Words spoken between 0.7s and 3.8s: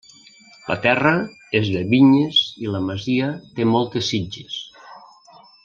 terra és de vinyes i la masia té